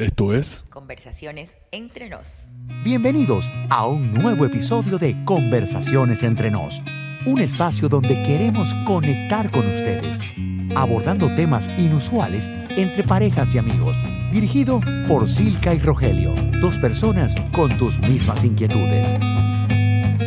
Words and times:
Esto 0.00 0.32
es 0.32 0.64
Conversaciones 0.70 1.50
entre 1.72 2.08
nos. 2.08 2.46
Bienvenidos 2.82 3.50
a 3.68 3.86
un 3.86 4.14
nuevo 4.14 4.46
episodio 4.46 4.96
de 4.96 5.14
Conversaciones 5.26 6.22
entre 6.22 6.50
nos, 6.50 6.80
un 7.26 7.38
espacio 7.38 7.86
donde 7.86 8.22
queremos 8.22 8.72
conectar 8.86 9.50
con 9.50 9.66
ustedes, 9.66 10.18
abordando 10.74 11.26
temas 11.36 11.68
inusuales 11.78 12.46
entre 12.78 13.04
parejas 13.04 13.54
y 13.54 13.58
amigos, 13.58 13.94
dirigido 14.32 14.80
por 15.06 15.28
Silka 15.28 15.74
y 15.74 15.78
Rogelio, 15.80 16.34
dos 16.62 16.78
personas 16.78 17.34
con 17.52 17.76
tus 17.76 17.98
mismas 17.98 18.42
inquietudes. 18.42 19.06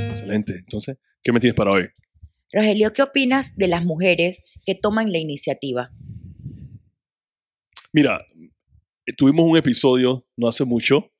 excelente. 0.07 0.53
Entonces, 0.59 0.99
¿qué 1.23 1.31
me 1.31 1.39
tienes 1.39 1.55
para 1.55 1.71
hoy? 1.71 1.87
Rogelio, 2.51 2.93
¿qué 2.93 3.01
opinas 3.01 3.57
de 3.57 3.69
las 3.69 3.83
mujeres 3.83 4.43
que 4.67 4.75
toman 4.75 5.11
la 5.11 5.17
iniciativa? 5.17 5.89
Mira, 7.91 8.23
tuvimos 9.11 9.45
un 9.45 9.57
episodio 9.57 10.25
no 10.37 10.47
hace 10.47 10.65
mucho 10.65 11.11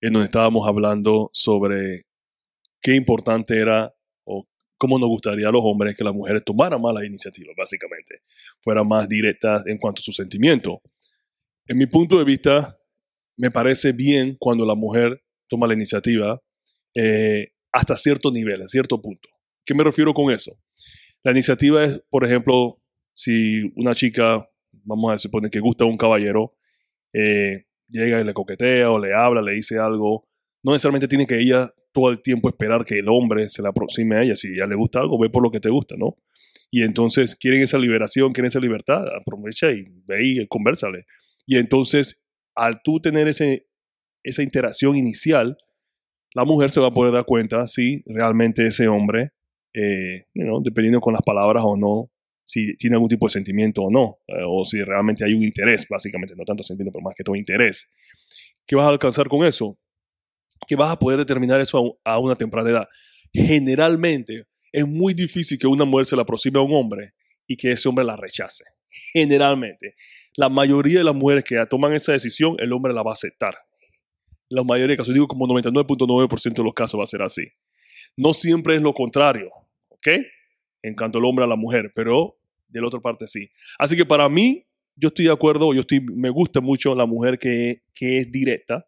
en 0.00 0.12
donde 0.12 0.26
estábamos 0.26 0.66
hablando 0.66 1.30
sobre 1.32 2.04
qué 2.80 2.94
importante 2.94 3.58
era 3.58 3.94
o 4.24 4.46
cómo 4.78 4.98
nos 4.98 5.08
gustaría 5.08 5.48
a 5.48 5.52
los 5.52 5.62
hombres 5.64 5.96
que 5.96 6.04
las 6.04 6.14
mujeres 6.14 6.44
tomaran 6.44 6.80
más 6.80 6.94
la 6.94 7.04
iniciativa, 7.04 7.52
básicamente, 7.56 8.20
fueran 8.60 8.86
más 8.88 9.08
directas 9.08 9.66
en 9.66 9.78
cuanto 9.78 10.00
a 10.00 10.04
su 10.04 10.12
sentimiento. 10.12 10.82
En 11.66 11.78
mi 11.78 11.86
punto 11.86 12.18
de 12.18 12.24
vista, 12.24 12.78
me 13.36 13.50
parece 13.50 13.92
bien 13.92 14.36
cuando 14.38 14.64
la 14.64 14.74
mujer 14.74 15.22
toma 15.48 15.66
la 15.66 15.74
iniciativa 15.74 16.40
eh, 16.94 17.52
hasta 17.72 17.96
cierto 17.96 18.30
nivel, 18.30 18.62
a 18.62 18.66
cierto 18.66 19.00
punto. 19.00 19.28
¿Qué 19.64 19.74
me 19.74 19.84
refiero 19.84 20.14
con 20.14 20.32
eso? 20.32 20.56
La 21.22 21.32
iniciativa 21.32 21.84
es, 21.84 22.02
por 22.08 22.24
ejemplo, 22.24 22.80
si 23.12 23.72
una 23.74 23.94
chica, 23.94 24.48
vamos 24.84 25.12
a 25.12 25.18
suponer 25.18 25.50
que 25.50 25.60
gusta 25.60 25.84
a 25.84 25.88
un 25.88 25.96
caballero, 25.96 26.54
eh, 27.16 27.64
llega 27.88 28.20
y 28.20 28.24
le 28.24 28.34
coquetea 28.34 28.90
o 28.90 28.98
le 28.98 29.14
habla, 29.14 29.40
le 29.40 29.52
dice 29.52 29.78
algo, 29.78 30.28
no 30.62 30.72
necesariamente 30.72 31.08
tiene 31.08 31.26
que 31.26 31.40
ella 31.40 31.72
todo 31.92 32.10
el 32.10 32.20
tiempo 32.20 32.48
esperar 32.48 32.84
que 32.84 32.98
el 32.98 33.08
hombre 33.08 33.48
se 33.48 33.62
le 33.62 33.68
aproxime 33.68 34.16
a 34.16 34.22
ella. 34.22 34.36
Si 34.36 34.54
ya 34.54 34.66
le 34.66 34.76
gusta 34.76 35.00
algo, 35.00 35.18
ve 35.18 35.30
por 35.30 35.42
lo 35.42 35.50
que 35.50 35.60
te 35.60 35.70
gusta, 35.70 35.94
¿no? 35.96 36.16
Y 36.70 36.82
entonces 36.82 37.36
quieren 37.36 37.62
esa 37.62 37.78
liberación, 37.78 38.32
quieren 38.32 38.48
esa 38.48 38.60
libertad, 38.60 39.02
aprovecha 39.18 39.70
y 39.70 39.84
ve 40.06 40.26
y 40.26 40.46
conversale. 40.46 41.06
Y 41.46 41.56
entonces, 41.56 42.22
al 42.54 42.82
tú 42.82 43.00
tener 43.00 43.28
ese, 43.28 43.66
esa 44.22 44.42
interacción 44.42 44.96
inicial, 44.96 45.56
la 46.34 46.44
mujer 46.44 46.70
se 46.70 46.80
va 46.80 46.88
a 46.88 46.94
poder 46.94 47.14
dar 47.14 47.24
cuenta 47.24 47.66
si 47.66 48.02
realmente 48.04 48.66
ese 48.66 48.88
hombre, 48.88 49.30
eh, 49.72 50.26
dependiendo 50.64 51.00
con 51.00 51.14
las 51.14 51.22
palabras 51.22 51.62
o 51.64 51.78
no, 51.78 52.10
si 52.46 52.76
tiene 52.76 52.94
algún 52.94 53.08
tipo 53.08 53.26
de 53.26 53.32
sentimiento 53.32 53.82
o 53.82 53.90
no, 53.90 54.20
eh, 54.28 54.44
o 54.46 54.64
si 54.64 54.80
realmente 54.82 55.24
hay 55.24 55.34
un 55.34 55.42
interés, 55.42 55.86
básicamente, 55.88 56.34
no 56.36 56.44
tanto 56.44 56.62
sentimiento, 56.62 56.96
pero 56.96 57.04
más 57.04 57.14
que 57.14 57.24
todo 57.24 57.34
interés. 57.34 57.90
¿Qué 58.64 58.76
vas 58.76 58.86
a 58.86 58.90
alcanzar 58.90 59.28
con 59.28 59.44
eso? 59.44 59.76
Que 60.66 60.76
vas 60.76 60.92
a 60.92 60.98
poder 60.98 61.18
determinar 61.18 61.60
eso 61.60 61.98
a, 62.04 62.18
una 62.20 62.36
temprana 62.36 62.70
edad. 62.70 62.88
Generalmente 63.32 64.44
es 64.72 64.86
muy 64.86 65.12
difícil 65.12 65.58
que 65.58 65.66
una 65.66 65.84
mujer 65.84 66.06
se 66.06 66.14
le 66.14 66.22
aproxime 66.22 66.60
a 66.60 66.62
un 66.62 66.72
hombre 66.72 67.14
y 67.48 67.56
que 67.56 67.72
ese 67.72 67.88
hombre 67.88 68.04
la 68.04 68.16
rechace. 68.16 68.64
Generalmente. 69.12 69.94
La 70.36 70.48
mayoría 70.48 70.98
de 70.98 71.04
las 71.04 71.14
mujeres 71.14 71.42
que 71.42 71.64
toman 71.68 71.94
esa 71.94 72.12
decisión, 72.12 72.54
el 72.58 72.72
hombre 72.72 72.92
la 72.92 73.02
va 73.02 73.10
a 73.10 73.14
aceptar. 73.14 73.56
La 74.48 74.62
mayoría 74.62 74.92
de 74.92 74.98
casos, 74.98 75.14
digo 75.14 75.26
como 75.26 75.48
99.9% 75.48 76.54
de 76.54 76.62
los 76.62 76.74
casos 76.74 77.00
va 77.00 77.04
a 77.04 77.08
ser 77.08 77.22
así. 77.22 77.42
No 78.16 78.34
siempre 78.34 78.76
es 78.76 78.82
lo 78.82 78.94
contrario, 78.94 79.50
¿ok? 79.88 80.08
En 80.86 80.94
cuanto 80.94 81.18
al 81.18 81.24
hombre 81.24 81.44
a 81.44 81.48
la 81.48 81.56
mujer, 81.56 81.90
pero 81.94 82.38
de 82.68 82.80
la 82.80 82.86
otra 82.86 83.00
parte 83.00 83.26
sí. 83.26 83.50
Así 83.76 83.96
que 83.96 84.04
para 84.04 84.28
mí, 84.28 84.66
yo 84.94 85.08
estoy 85.08 85.24
de 85.24 85.32
acuerdo, 85.32 85.74
yo 85.74 85.80
estoy, 85.80 86.00
me 86.00 86.30
gusta 86.30 86.60
mucho 86.60 86.94
la 86.94 87.06
mujer 87.06 87.38
que, 87.38 87.82
que 87.92 88.18
es 88.18 88.30
directa 88.30 88.86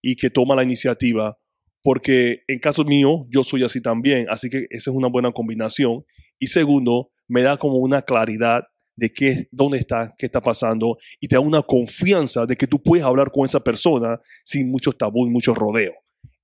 y 0.00 0.14
que 0.14 0.30
toma 0.30 0.54
la 0.54 0.62
iniciativa, 0.62 1.38
porque 1.82 2.44
en 2.46 2.60
caso 2.60 2.84
mío, 2.84 3.26
yo 3.30 3.42
soy 3.42 3.64
así 3.64 3.80
también, 3.80 4.26
así 4.30 4.48
que 4.48 4.66
esa 4.70 4.90
es 4.90 4.96
una 4.96 5.08
buena 5.08 5.32
combinación. 5.32 6.04
Y 6.38 6.46
segundo, 6.46 7.10
me 7.26 7.42
da 7.42 7.56
como 7.56 7.78
una 7.78 8.02
claridad 8.02 8.62
de 8.94 9.10
qué, 9.10 9.48
dónde 9.50 9.78
está, 9.78 10.14
qué 10.16 10.26
está 10.26 10.40
pasando, 10.40 10.98
y 11.18 11.26
te 11.26 11.34
da 11.34 11.40
una 11.40 11.62
confianza 11.62 12.46
de 12.46 12.54
que 12.54 12.68
tú 12.68 12.80
puedes 12.80 13.04
hablar 13.04 13.32
con 13.32 13.44
esa 13.44 13.58
persona 13.58 14.20
sin 14.44 14.70
muchos 14.70 14.96
tabú, 14.96 15.28
mucho 15.28 15.52
rodeo. 15.52 15.94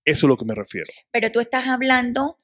Eso 0.05 0.27
es 0.27 0.28
lo 0.28 0.37
que 0.37 0.45
me 0.45 0.55
refiero. 0.55 0.89
Pero 1.12 1.31
tú 1.31 1.39
estás 1.39 1.66
hablando 1.69 2.41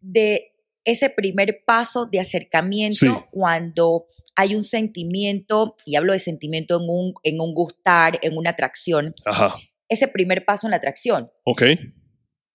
de 0.00 0.53
ese 0.84 1.10
primer 1.10 1.62
paso 1.66 2.06
de 2.06 2.20
acercamiento 2.20 2.96
Sí. 2.96 3.08
cuando 3.30 4.06
hay 4.36 4.54
un 4.54 4.64
sentimiento, 4.64 5.76
y 5.86 5.96
hablo 5.96 6.12
de 6.12 6.18
sentimiento 6.18 6.76
en 6.76 6.88
un, 6.88 7.14
en 7.22 7.40
un 7.40 7.54
gustar, 7.54 8.18
en 8.22 8.36
una 8.36 8.50
atracción, 8.50 9.14
Ajá. 9.24 9.54
ese 9.88 10.08
primer 10.08 10.44
paso 10.44 10.66
en 10.66 10.72
la 10.72 10.76
atracción. 10.78 11.30
Ok, 11.44 11.62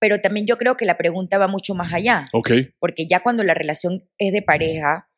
Pero 0.01 0.21
también 0.21 0.45
yo 0.47 0.57
creo 0.57 0.75
que 0.77 0.85
la 0.85 0.97
pregunta 0.97 1.37
va 1.37 1.47
mucho 1.49 1.75
más 1.75 1.93
allá, 1.93 2.23
ok. 2.33 2.51
porque 2.79 3.05
ya 3.07 3.21
cuando 3.21 3.43
la 3.43 3.53
relación 3.53 4.07
es 4.17 4.31
de 4.33 4.41
pareja, 4.41 5.09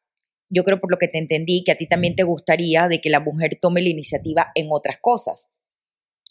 yo 0.50 0.64
creo 0.64 0.80
por 0.82 0.92
lo 0.92 0.98
que 0.98 1.08
te 1.08 1.18
entendí 1.20 1.64
que 1.64 1.72
a 1.72 1.76
ti 1.78 1.88
también 1.88 2.16
te 2.16 2.24
gustaría 2.24 2.88
de 2.88 3.00
que 3.02 3.10
la 3.10 3.20
mujer 3.20 3.58
tome 3.62 3.82
la 3.82 3.90
iniciativa 3.90 4.52
en 4.56 4.68
otras 4.72 4.98
cosas. 5.00 5.50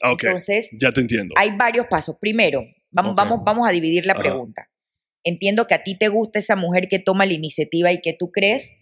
Ah, 0.02 0.12
ok. 0.12 0.24
Entonces, 0.24 0.69
ya 0.80 0.92
te 0.92 1.00
entiendo. 1.00 1.34
hay 1.36 1.56
varios 1.56 1.86
pasos. 1.86 2.16
Primero, 2.20 2.64
vamos, 2.90 3.12
Ok. 3.12 3.16
vamos, 3.19 3.40
vamos 3.44 3.69
a 3.69 3.72
dividir 3.72 4.04
la 4.06 4.12
Ajá. 4.14 4.22
pregunta. 4.22 4.69
Entiendo 5.25 5.66
que 5.66 5.75
a 5.75 5.82
ti 5.82 5.97
te 5.97 6.08
gusta 6.08 6.38
esa 6.38 6.56
mujer 6.56 6.88
que 6.88 6.98
toma 6.98 7.26
la 7.26 7.34
iniciativa 7.34 7.92
y 7.92 8.00
que 8.00 8.12
tú 8.12 8.31
crees 8.32 8.78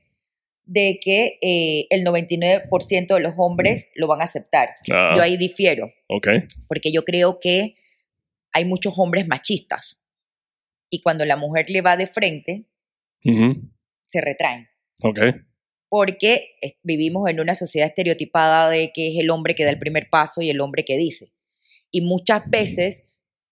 de 0.64 1.00
que 1.02 1.38
eh, 1.40 1.86
el 1.90 2.04
99% 2.04 3.14
de 3.14 3.20
los 3.20 3.34
hombres 3.38 3.88
lo 3.94 4.06
van 4.06 4.20
a 4.20 4.24
aceptar. 4.24 4.70
Ah, 4.92 5.14
Yo 5.16 5.22
ahí 5.22 5.36
difiero, 5.36 5.90
ok. 6.08 6.28
porque 6.68 6.92
yo 6.92 7.04
creo 7.04 7.40
que 7.40 7.76
hay 8.52 8.64
muchos 8.64 8.98
hombres 8.98 9.26
machistas 9.26 10.08
y 10.90 11.00
cuando 11.00 11.24
la 11.24 11.36
mujer 11.36 11.70
le 11.70 11.80
va 11.80 11.96
de 11.96 12.06
frente, 12.06 12.66
se 14.06 14.20
retraen. 14.20 14.68
Ok. 15.02 15.18
Porque 15.88 16.56
eh, 16.60 16.76
vivimos 16.82 17.28
en 17.28 17.40
una 17.40 17.54
sociedad 17.54 17.88
estereotipada 17.88 18.68
de 18.68 18.92
que 18.92 19.08
es 19.08 19.18
el 19.18 19.30
hombre 19.30 19.54
que 19.54 19.64
da 19.64 19.70
el 19.70 19.78
primer 19.78 20.08
paso 20.10 20.42
y 20.42 20.50
el 20.50 20.60
hombre 20.60 20.84
que 20.84 20.96
dice. 20.96 21.32
Y 21.90 22.02
muchas 22.02 22.42
veces, 22.48 23.07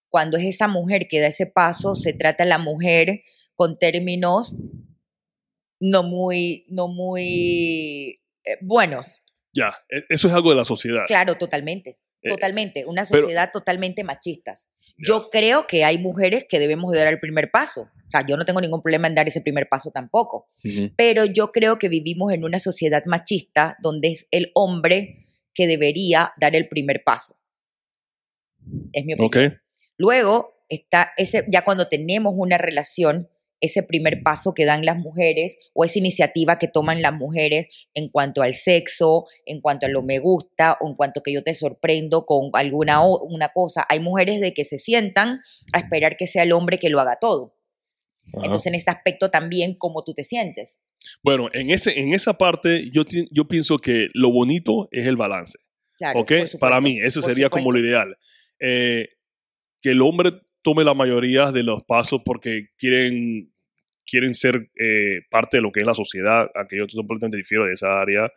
cuando 0.09 0.37
es 0.37 0.45
esa 0.45 0.67
mujer 0.67 1.07
que 1.09 1.19
da 1.19 1.27
ese 1.27 1.45
paso, 1.47 1.95
se 1.95 2.13
trata 2.13 2.43
a 2.43 2.47
la 2.47 2.57
mujer 2.57 3.21
con 3.55 3.77
términos 3.79 4.55
no 5.79 6.03
muy, 6.03 6.65
no 6.69 6.87
muy 6.87 8.21
eh, 8.43 8.57
buenos. 8.61 9.21
Ya, 9.53 9.73
e- 9.89 10.05
eso 10.09 10.27
es 10.27 10.33
algo 10.33 10.49
de 10.49 10.55
la 10.55 10.65
sociedad. 10.65 11.03
Claro, 11.07 11.35
totalmente. 11.37 11.99
Eh, 12.23 12.29
Totalmente. 12.29 12.85
Una 12.85 13.05
pero- 13.05 13.21
sociedad 13.21 13.51
totalmente 13.53 14.03
machistas. 14.03 14.69
Yo 14.97 15.29
creo 15.29 15.67
que 15.67 15.83
hay 15.83 15.99
mujeres 15.99 16.45
que 16.49 16.57
debemos 16.57 16.91
de 16.91 16.97
dar 16.97 17.07
el 17.09 17.19
primer 17.19 17.51
paso. 17.51 17.81
O 17.81 18.09
sea, 18.09 18.25
yo 18.25 18.35
no 18.35 18.45
tengo 18.45 18.59
ningún 18.61 18.81
problema 18.81 19.07
en 19.07 19.13
dar 19.13 19.27
ese 19.27 19.41
primer 19.41 19.69
paso 19.69 19.91
tampoco. 19.91 20.49
Pero 20.95 21.25
yo 21.25 21.51
creo 21.51 21.77
que 21.77 21.87
vivimos 21.89 22.33
en 22.33 22.43
una 22.43 22.57
sociedad 22.57 23.03
machista 23.05 23.77
donde 23.83 24.07
es 24.07 24.27
el 24.31 24.49
hombre 24.55 25.27
que 25.53 25.67
debería 25.67 26.33
dar 26.39 26.55
el 26.55 26.67
primer 26.67 27.03
paso. 27.03 27.37
Es 28.93 29.05
mi 29.05 29.13
opinión. 29.13 29.51
Ok. 29.51 29.59
Luego 29.97 30.55
está 30.69 31.11
ese, 31.17 31.45
ya 31.51 31.63
cuando 31.63 31.87
tenemos 31.87 32.33
una 32.37 32.57
relación, 32.57 33.29
ese 33.59 33.81
primer 33.81 34.21
paso 34.21 34.53
que 34.53 34.65
dan 34.65 34.85
las 34.85 34.97
mujeres 34.97 35.57
o 35.73 35.83
esa 35.83 35.97
iniciativa 35.97 36.59
que 36.59 36.67
toman 36.67 37.01
las 37.01 37.13
mujeres 37.13 37.67
en 37.95 38.09
cuanto 38.09 38.43
al 38.43 38.53
sexo, 38.53 39.25
en 39.45 39.61
cuanto 39.61 39.87
a 39.87 39.89
lo 39.89 40.03
me 40.03 40.19
gusta 40.19 40.77
o 40.79 40.87
en 40.87 40.95
cuanto 40.95 41.23
que 41.23 41.33
yo 41.33 41.43
te 41.43 41.55
sorprendo 41.55 42.25
con 42.27 42.51
alguna 42.53 43.03
o- 43.03 43.23
una 43.23 43.49
cosa. 43.49 43.85
Hay 43.89 43.99
mujeres 43.99 44.41
de 44.41 44.53
que 44.53 44.63
se 44.63 44.77
sientan 44.77 45.39
a 45.73 45.79
esperar 45.79 46.17
que 46.17 46.27
sea 46.27 46.43
el 46.43 46.51
hombre 46.51 46.77
que 46.77 46.89
lo 46.89 46.99
haga 46.99 47.17
todo. 47.19 47.55
Ajá. 48.35 48.45
Entonces, 48.45 48.67
en 48.67 48.75
ese 48.75 48.91
aspecto 48.91 49.31
también, 49.31 49.73
¿cómo 49.75 50.03
tú 50.03 50.13
te 50.13 50.23
sientes? 50.23 50.81
Bueno, 51.23 51.49
en, 51.53 51.71
ese, 51.71 51.99
en 51.99 52.13
esa 52.13 52.37
parte 52.37 52.91
yo, 52.91 53.03
yo 53.31 53.47
pienso 53.47 53.79
que 53.79 54.09
lo 54.13 54.31
bonito 54.31 54.87
es 54.91 55.07
el 55.07 55.15
balance. 55.17 55.57
Claro, 55.97 56.23
Para 56.59 56.79
mí, 56.79 56.99
eso 57.01 57.21
por 57.21 57.29
sería 57.31 57.49
como 57.49 57.71
lo 57.71 57.79
ideal. 57.79 58.17
Eh, 58.59 59.07
que 59.81 59.91
el 59.91 60.01
hombre 60.01 60.31
tome 60.61 60.83
la 60.83 60.93
mayoría 60.93 61.51
de 61.51 61.63
los 61.63 61.83
pasos 61.83 62.21
porque 62.25 62.67
quieren, 62.77 63.53
quieren 64.05 64.33
ser 64.33 64.69
eh, 64.79 65.21
parte 65.29 65.57
de 65.57 65.61
lo 65.61 65.71
que 65.71 65.81
es 65.81 65.85
la 65.85 65.93
sociedad, 65.93 66.49
aunque 66.55 66.77
yo 66.77 66.85
completamente 66.95 67.37
difiero 67.37 67.65
de 67.65 67.73
esa 67.73 67.99
área. 68.01 68.31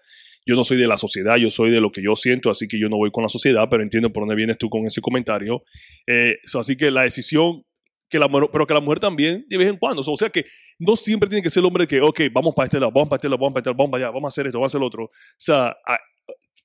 Yo 0.46 0.54
no 0.56 0.64
soy 0.64 0.78
de 0.78 0.86
la 0.88 0.96
sociedad, 0.96 1.36
yo 1.36 1.50
soy 1.50 1.70
de 1.70 1.80
lo 1.80 1.92
que 1.92 2.02
yo 2.02 2.16
siento, 2.16 2.50
así 2.50 2.66
que 2.66 2.78
yo 2.80 2.88
no 2.88 2.96
voy 2.96 3.10
con 3.10 3.22
la 3.22 3.28
sociedad, 3.28 3.68
pero 3.70 3.82
entiendo 3.82 4.10
por 4.12 4.22
dónde 4.22 4.34
vienes 4.36 4.56
tú 4.58 4.70
con 4.70 4.86
ese 4.86 5.00
comentario. 5.00 5.62
Eh, 6.06 6.36
así 6.58 6.76
que 6.76 6.90
la 6.90 7.02
decisión, 7.02 7.62
que 8.08 8.18
la, 8.18 8.26
mujer- 8.26 8.48
pero 8.50 8.66
que 8.66 8.74
la 8.74 8.80
mujer 8.80 9.00
también, 9.00 9.44
de 9.48 9.58
vez 9.58 9.68
en 9.68 9.76
cuando. 9.76 10.02
O 10.04 10.16
sea 10.16 10.30
que 10.30 10.44
no 10.78 10.96
siempre 10.96 11.28
tiene 11.28 11.42
que 11.42 11.50
ser 11.50 11.60
el 11.60 11.66
hombre 11.66 11.86
que, 11.86 12.00
ok, 12.00 12.20
vamos 12.32 12.54
para 12.54 12.64
este 12.66 12.80
lado, 12.80 12.90
vamos 12.90 13.08
para 13.10 13.18
este 13.18 13.28
lado, 13.28 13.38
vamos 13.38 13.52
para 13.52 13.60
este 13.60 13.70
lado, 13.70 13.76
vamos 13.76 13.90
para 13.92 14.04
allá, 14.04 14.10
vamos 14.10 14.24
a 14.24 14.28
hacer 14.32 14.46
esto, 14.46 14.58
vamos 14.58 14.70
a 14.70 14.72
hacer 14.72 14.80
lo 14.80 14.86
otro. 14.86 15.04
O 15.04 15.10
sea, 15.36 15.66
a- 15.86 16.00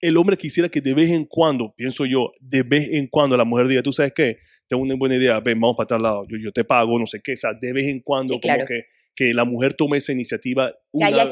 el 0.01 0.17
hombre 0.17 0.37
quisiera 0.37 0.69
que 0.69 0.81
de 0.81 0.93
vez 0.93 1.09
en 1.09 1.25
cuando, 1.25 1.73
pienso 1.75 2.05
yo, 2.05 2.31
de 2.39 2.63
vez 2.63 2.89
en 2.91 3.07
cuando 3.07 3.37
la 3.37 3.45
mujer 3.45 3.67
diga, 3.67 3.81
tú 3.81 3.93
sabes 3.93 4.11
qué, 4.13 4.35
tengo 4.67 4.83
una 4.83 4.95
buena 4.95 5.15
idea, 5.15 5.39
ven, 5.39 5.59
vamos 5.59 5.75
para 5.77 5.87
tal 5.87 6.03
lado, 6.03 6.25
yo, 6.29 6.37
yo 6.37 6.51
te 6.51 6.63
pago, 6.63 6.99
no 6.99 7.07
sé 7.07 7.21
qué, 7.23 7.33
o 7.33 7.37
sea, 7.37 7.51
de 7.59 7.73
vez 7.73 7.87
en 7.87 8.01
cuando, 8.01 8.35
Sí, 8.35 8.39
como 8.41 8.65
que, 8.67 8.81
que 9.15 9.33
la 9.33 9.45
mujer 9.45 9.73
tome 9.73 9.97
esa 9.97 10.11
iniciativa. 10.11 10.71
Que 10.95 11.03
haya 11.05 11.23
una- 11.23 11.29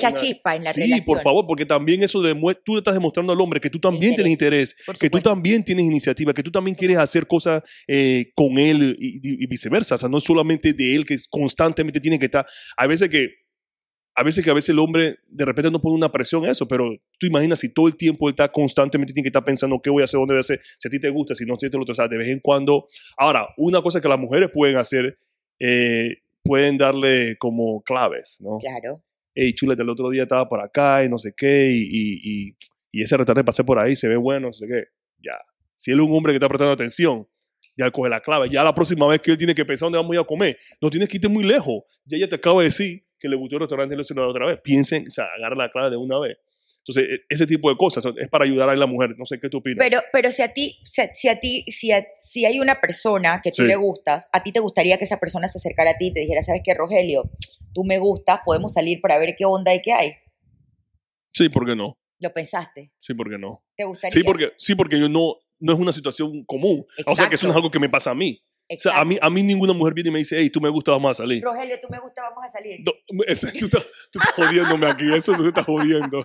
en 0.56 0.64
la 0.64 0.74
sí, 0.74 0.80
relación. 0.82 1.06
por 1.06 1.22
favor, 1.22 1.46
porque 1.46 1.66
también 1.66 2.02
eso 2.04 2.22
demuestra, 2.22 2.64
tú 2.66 2.74
le 2.76 2.78
estás 2.80 2.94
demostrando 2.96 3.34
al 3.34 3.42
hombre 3.42 3.60
que 3.60 3.70
tú 3.70 3.80
también 3.80 4.16
tienes 4.16 4.32
interés, 4.32 4.74
que 5.00 5.10
tú 5.10 5.20
también 5.20 5.64
tienes 5.64 5.86
iniciativa, 5.86 6.34
que 6.34 6.42
tú 6.44 6.50
también 6.50 6.76
quieres 6.76 6.98
hacer 6.98 7.28
cosas 7.28 7.62
eh, 7.88 8.32
con 8.34 8.58
él 8.58 8.96
y, 8.98 9.18
y- 9.18 9.44
y 9.44 9.48
viceversa. 9.48 9.96
O 9.96 9.98
sea, 9.98 10.10
no 10.10 10.20
solamente 10.22 10.72
de 10.74 10.96
él 10.96 11.06
que 11.06 11.18
constantemente 11.30 12.00
tiene 12.00 12.18
que 12.18 12.26
estar. 12.26 12.46
Hay 12.78 12.88
veces 12.88 13.10
que, 13.10 13.28
a 14.16 14.24
veces 14.24 14.44
que 14.44 14.52
a 14.52 14.54
veces 14.54 14.70
el 14.70 14.80
hombre 14.80 15.18
de 15.28 15.46
repente 15.46 15.72
no 15.72 15.82
pone 15.82 15.96
una 15.96 16.12
presión 16.12 16.46
a 16.46 16.52
eso, 16.52 16.68
pero 16.68 16.90
tú 17.18 17.28
imaginas 17.28 17.60
si 17.60 17.70
todo 17.70 17.88
el 17.88 17.96
tiempo 17.96 18.28
él 18.28 18.34
está 18.34 18.52
constantemente 18.52 19.14
tiene 19.14 19.24
que 19.24 19.30
estar 19.30 19.44
pensando 19.44 19.80
qué 19.82 19.90
voy 19.90 20.02
a 20.02 20.06
hacer, 20.06 20.20
dónde 20.20 20.34
voy 20.34 20.40
a 20.40 20.42
hacer, 20.42 20.60
si 20.78 20.88
a 20.88 20.92
ti 20.92 21.00
te 21.00 21.10
gusta, 21.10 21.34
si 21.36 21.46
no, 21.46 21.56
si 21.58 21.66
esto, 21.66 21.78
lo. 21.78 21.86
O 21.88 21.94
sea, 21.94 22.08
de 22.08 22.18
vez 22.18 22.30
en 22.30 22.40
cuando. 22.40 22.88
Ahora, 23.18 23.48
una 23.58 23.82
cosa 23.82 24.00
que 24.02 24.08
las 24.08 24.20
mujeres 24.20 24.50
pueden 24.54 24.78
hacer, 24.78 25.18
eh, 25.60 26.18
pueden 26.44 26.78
darle 26.78 27.38
como 27.38 27.82
claves, 27.82 28.38
¿no? 28.40 28.58
Claro. 28.58 29.04
hey, 29.36 29.54
chuleta, 29.54 29.82
el 29.82 29.90
otro 29.90 30.10
día 30.10 30.24
estaba 30.24 30.48
por 30.48 30.62
acá 30.62 31.04
y 31.04 31.10
no 31.10 31.18
sé 31.18 31.34
qué, 31.36 31.72
y, 31.72 31.82
y, 31.82 32.48
y, 32.48 32.56
y 32.92 33.02
ese 33.02 33.18
restaurante 33.18 33.46
pasé 33.46 33.64
por 33.64 33.80
ahí, 33.80 33.96
se 33.96 34.08
ve 34.08 34.18
bueno, 34.18 34.48
no 34.48 34.54
sé 34.54 34.68
qué. 34.68 34.84
Ya. 35.24 35.40
Si 35.76 35.92
él 35.92 36.00
es 36.00 36.06
un 36.06 36.16
hombre 36.16 36.34
que 36.34 36.38
está 36.38 36.48
prestando 36.48 36.74
atención, 36.74 37.28
ya 37.76 37.90
coge 37.92 38.10
la 38.10 38.22
clave. 38.22 38.50
Ya 38.50 38.64
la 38.64 38.76
próxima 38.76 39.08
vez 39.08 39.22
que 39.22 39.32
él 39.32 39.38
tiene 39.38 39.56
que 39.56 39.66
pensar 39.66 39.88
dónde 39.88 39.98
vamos 39.98 40.12
a 40.12 40.16
ir 40.16 40.22
a 40.22 40.26
comer, 40.26 40.58
no 40.82 40.90
tienes 40.90 41.10
que 41.10 41.18
irte 41.18 41.28
muy 41.28 41.44
lejos. 41.44 41.84
Ya 42.06 42.18
ella 42.18 42.30
te 42.30 42.36
acaba 42.36 42.60
de 42.62 42.66
decir 42.66 43.04
que 43.24 43.30
le 43.30 43.38
gustó 43.38 43.56
el 43.56 43.62
restaurante 43.62 43.96
y 43.96 44.14
lo 44.14 44.22
la 44.26 44.28
otra 44.30 44.46
vez. 44.46 44.60
Piensen, 44.62 45.08
o 45.08 45.10
sea, 45.10 45.26
agarra 45.38 45.56
la 45.56 45.70
clave 45.72 45.90
de 45.92 45.96
una 45.98 46.20
vez. 46.20 46.38
Entonces, 46.86 47.06
e- 47.10 47.22
ese 47.30 47.48
tipo 47.48 47.70
de 47.70 47.78
cosas 47.78 48.04
es 48.18 48.28
para 48.28 48.44
ayudar 48.44 48.68
a 48.70 48.76
la 48.76 48.86
mujer. 48.86 49.16
No 49.18 49.24
sé 49.26 49.40
qué 49.40 49.48
tú 49.48 49.60
opinas. 49.60 49.78
Pero, 49.80 50.04
pero 50.12 50.30
si 50.32 50.42
a 50.42 50.54
ti, 50.54 50.78
si 50.84 51.00
a, 51.02 51.10
si 51.16 51.30
a 51.30 51.40
ti, 51.40 51.64
si, 51.72 51.92
a- 51.94 52.06
si 52.20 52.46
hay 52.46 52.60
una 52.60 52.82
persona 52.82 53.40
que 53.42 53.52
tú 53.52 53.62
Sí. 53.62 53.68
le 53.68 53.78
gustas, 53.78 54.28
a 54.34 54.44
ti 54.44 54.52
te 54.52 54.60
gustaría 54.60 54.98
que 54.98 55.06
esa 55.06 55.18
persona 55.20 55.48
se 55.48 55.60
acercara 55.60 55.92
a 55.92 55.98
ti 55.98 56.08
y 56.08 56.14
te 56.14 56.20
dijera, 56.20 56.42
¿sabes 56.42 56.62
qué, 56.64 56.74
Rogelio? 56.74 57.32
Tú 57.74 57.86
me 57.86 57.98
gustas, 58.00 58.42
podemos 58.44 58.74
salir 58.74 59.00
para 59.00 59.18
ver 59.18 59.34
qué 59.38 59.46
onda 59.46 59.74
y 59.74 59.82
qué 59.82 59.94
hay. 59.94 60.14
sí, 61.32 61.48
¿por 61.50 61.66
qué 61.66 61.76
no? 61.76 61.98
¿Lo 62.20 62.32
pensaste? 62.34 62.92
Sí, 63.00 63.14
¿por 63.14 63.30
qué 63.30 63.38
no? 63.38 63.64
¿Te 63.76 63.86
gustaría? 63.86 64.14
Sí, 64.14 64.24
porque, 64.24 64.52
sí, 64.58 64.76
porque 64.76 65.00
yo 65.00 65.10
no, 65.10 65.36
no 65.60 65.74
es 65.74 65.80
una 65.80 65.92
situación 65.92 66.44
común. 66.46 66.86
O 67.06 67.16
sea, 67.16 67.28
que 67.30 67.36
eso 67.36 67.48
no 67.48 67.52
es 67.52 67.56
Exacto. 67.56 67.58
algo 67.58 67.72
que 67.72 67.80
me 67.80 67.90
pasa 67.90 68.12
a 68.12 68.16
mí. 68.16 68.42
O 68.76 68.80
sea, 68.80 69.00
a 69.00 69.06
mí, 69.06 69.18
a 69.22 69.30
mí 69.30 69.44
ninguna 69.44 69.74
mujer 69.74 69.94
viene 69.94 70.10
y 70.10 70.14
me 70.14 70.20
dice, 70.20 70.38
hey, 70.40 70.50
tú 70.50 70.60
me 70.62 70.70
gustas, 70.70 70.94
vamos 70.94 71.12
a 71.12 71.24
salir. 71.24 71.44
Rogelio, 71.44 71.80
tú 71.82 71.88
me 71.90 72.00
gustas, 72.00 72.26
vamos 72.30 72.44
a 72.44 72.48
salir. 72.50 72.80
No, 72.86 73.24
ese- 73.28 73.52
tú, 73.52 73.66
estás, 73.66 73.86
tú 74.12 74.20
estás 74.20 74.34
jodiéndome 74.36 74.88
aquí, 74.88 75.14
eso 75.14 75.34
tú 75.34 75.42
me 75.44 75.48
estás 75.50 75.66
jodiendo. 75.66 76.24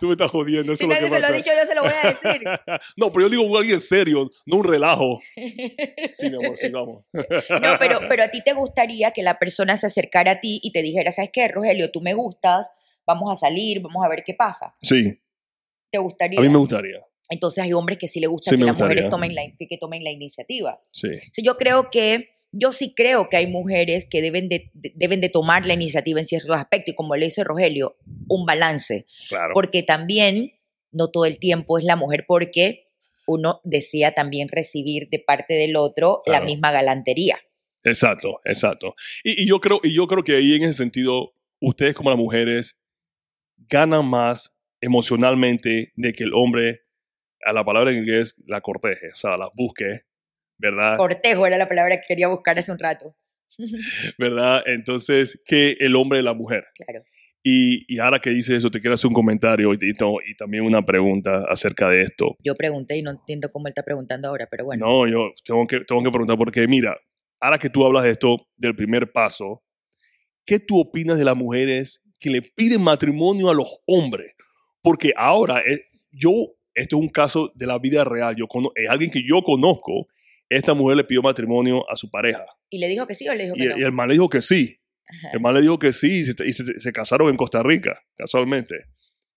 Tú 0.00 0.06
me 0.06 0.12
estás 0.12 0.30
jodiendo, 0.30 0.72
eso 0.72 0.84
si 0.86 0.90
es 0.92 1.00
lo 1.00 1.06
que 1.06 1.08
se 1.08 1.14
lo 1.16 1.20
pasa. 1.20 1.32
ha 1.32 1.36
dicho, 1.36 1.50
yo 1.54 1.66
se 1.66 1.74
lo 1.74 1.82
voy 1.82 1.92
a 2.02 2.08
decir. 2.08 2.42
no, 2.96 3.12
pero 3.12 3.26
yo 3.26 3.30
digo 3.30 3.58
alguien 3.58 3.80
serio, 3.80 4.30
no 4.46 4.56
un 4.56 4.64
relajo. 4.64 5.20
Sí, 5.34 6.30
mi 6.30 6.36
amor, 6.44 6.56
sí, 6.56 6.68
vamos. 6.70 7.04
No, 7.12 7.76
pero, 7.78 8.00
pero 8.08 8.22
a 8.24 8.28
ti 8.28 8.42
te 8.42 8.52
gustaría 8.52 9.10
que 9.12 9.22
la 9.22 9.38
persona 9.38 9.76
se 9.76 9.86
acercara 9.86 10.32
a 10.32 10.40
ti 10.40 10.60
y 10.62 10.72
te 10.72 10.82
dijera, 10.82 11.12
¿sabes 11.12 11.30
qué, 11.32 11.48
Rogelio? 11.48 11.90
Tú 11.90 12.00
me 12.00 12.14
gustas, 12.14 12.70
vamos 13.06 13.32
a 13.32 13.36
salir, 13.36 13.80
vamos 13.80 14.04
a 14.04 14.08
ver 14.08 14.22
qué 14.24 14.34
pasa. 14.34 14.74
Sí, 14.82 15.20
¿Te 15.90 15.98
gustaría? 15.98 16.38
a 16.38 16.42
mí 16.42 16.48
me 16.48 16.58
gustaría. 16.58 17.00
Entonces 17.30 17.62
hay 17.64 17.72
hombres 17.72 17.98
que 17.98 18.08
sí 18.08 18.20
le 18.20 18.26
gusta 18.26 18.50
Sí, 18.50 18.56
que 18.56 18.64
las 18.64 18.74
gustaría. 18.74 18.94
mujeres 19.02 19.10
tomen 19.10 19.34
la, 19.34 19.42
que, 19.58 19.66
que 19.66 19.76
tomen 19.78 20.02
la 20.04 20.10
iniciativa. 20.10 20.80
Sí, 20.92 21.08
yo 21.42 21.56
creo 21.56 21.90
que, 21.90 22.30
yo 22.52 22.72
sí 22.72 22.94
creo 22.96 23.28
que 23.28 23.36
hay 23.36 23.46
mujeres 23.46 24.06
que 24.10 24.22
deben 24.22 24.48
de, 24.48 24.70
de- 24.74 24.92
deben 24.96 25.20
de 25.20 25.28
tomar 25.28 25.66
la 25.66 25.74
iniciativa 25.74 26.20
en 26.20 26.26
ciertos 26.26 26.56
aspectos 26.56 26.92
y 26.92 26.96
como 26.96 27.14
le 27.16 27.26
dice 27.26 27.44
Rogelio, 27.44 27.96
un 28.28 28.46
balance. 28.46 29.06
claro. 29.28 29.52
Porque 29.54 29.82
también 29.82 30.52
no 30.90 31.10
todo 31.10 31.26
el 31.26 31.38
tiempo 31.38 31.76
es 31.78 31.84
la 31.84 31.96
mujer 31.96 32.24
porque 32.26 32.86
uno 33.26 33.60
desea 33.64 34.12
también 34.12 34.48
recibir 34.48 35.10
de 35.10 35.18
parte 35.18 35.52
del 35.52 35.76
otro 35.76 36.22
la 36.24 36.40
misma 36.40 36.72
galantería. 36.72 37.38
Exacto, 37.84 38.40
exacto. 38.44 38.94
Y, 39.22 39.42
y 39.42 39.46
yo 39.46 39.60
creo, 39.60 39.80
y 39.82 39.94
yo 39.94 40.06
creo 40.06 40.24
que 40.24 40.36
ahí 40.36 40.54
en 40.54 40.62
ese 40.62 40.72
sentido, 40.74 41.34
ustedes 41.60 41.94
como 41.94 42.08
las 42.08 42.18
mujeres 42.18 42.78
ganan 43.68 44.06
más 44.06 44.54
emocionalmente 44.80 45.92
de 45.96 46.12
que 46.12 46.24
el 46.24 46.32
hombre, 46.34 46.80
a 47.44 47.52
la 47.52 47.64
palabra 47.64 47.90
en 47.90 47.98
inglés, 47.98 48.42
la 48.46 48.60
corteje, 48.60 49.10
o 49.12 49.16
sea, 49.16 49.36
las 49.36 49.50
busque, 49.54 50.02
¿verdad? 50.58 50.96
Cortejo 50.96 51.46
era 51.46 51.56
la 51.56 51.68
palabra 51.68 51.96
que 51.96 52.06
quería 52.08 52.28
buscar 52.28 52.58
hace 52.58 52.72
un 52.72 52.78
rato. 52.78 53.14
¿Verdad? 54.18 54.62
Entonces, 54.66 55.40
que 55.44 55.76
el 55.80 55.96
hombre 55.96 56.18
de 56.18 56.24
la 56.24 56.34
mujer. 56.34 56.66
Claro. 56.74 57.02
Y, 57.42 57.84
y 57.92 57.98
ahora 58.00 58.18
que 58.18 58.30
dice 58.30 58.56
eso, 58.56 58.70
te 58.70 58.80
quiero 58.80 58.94
hacer 58.94 59.08
un 59.08 59.14
comentario 59.14 59.72
y, 59.72 59.78
y 59.80 59.90
y 59.90 60.36
también 60.36 60.64
una 60.64 60.84
pregunta 60.84 61.44
acerca 61.48 61.88
de 61.88 62.02
esto. 62.02 62.36
Yo 62.44 62.54
pregunté 62.54 62.96
y 62.96 63.02
no 63.02 63.12
entiendo 63.12 63.50
cómo 63.50 63.68
él 63.68 63.70
está 63.70 63.82
preguntando 63.82 64.28
ahora, 64.28 64.48
pero 64.50 64.64
bueno. 64.64 64.86
No, 64.86 65.08
yo 65.08 65.32
tengo 65.44 65.66
que, 65.66 65.80
tengo 65.80 66.02
que 66.02 66.10
preguntar 66.10 66.36
porque, 66.36 66.66
mira, 66.66 66.94
ahora 67.40 67.58
que 67.58 67.70
tú 67.70 67.84
hablas 67.86 68.04
de 68.04 68.10
esto, 68.10 68.48
del 68.56 68.74
primer 68.74 69.12
paso, 69.12 69.62
¿qué 70.44 70.58
tú 70.58 70.78
opinas 70.80 71.18
de 71.18 71.24
las 71.24 71.36
mujeres 71.36 72.02
que 72.18 72.30
le 72.30 72.42
piden 72.42 72.82
matrimonio 72.82 73.48
a 73.48 73.54
los 73.54 73.80
hombres? 73.86 74.32
Porque 74.82 75.12
ahora, 75.16 75.60
eh, 75.60 75.86
yo, 76.10 76.32
esto 76.78 76.96
es 76.96 77.02
un 77.02 77.08
caso 77.08 77.52
de 77.54 77.66
la 77.66 77.78
vida 77.78 78.04
real, 78.04 78.34
yo 78.36 78.46
es 78.74 78.88
alguien 78.88 79.10
que 79.10 79.22
yo 79.26 79.42
conozco, 79.42 80.06
esta 80.48 80.74
mujer 80.74 80.96
le 80.96 81.04
pidió 81.04 81.20
matrimonio 81.22 81.84
a 81.90 81.96
su 81.96 82.10
pareja. 82.10 82.44
¿Y 82.70 82.78
le 82.78 82.88
dijo 82.88 83.06
que 83.06 83.14
sí 83.14 83.28
o 83.28 83.34
le 83.34 83.44
dijo 83.44 83.54
que 83.56 83.64
Y, 83.64 83.66
no? 83.68 83.78
y 83.78 83.82
el 83.82 83.92
man 83.92 84.08
le 84.08 84.14
dijo 84.14 84.28
que 84.28 84.40
sí. 84.42 84.80
Ajá. 85.06 85.30
El 85.34 85.40
man 85.40 85.54
le 85.54 85.62
dijo 85.62 85.78
que 85.78 85.92
sí 85.92 86.20
y 86.20 86.24
se, 86.24 86.34
y 86.46 86.52
se- 86.52 86.78
se 86.80 86.92
casaron 86.92 87.28
en 87.30 87.36
Costa 87.36 87.62
Rica, 87.62 88.02
casualmente. 88.16 88.74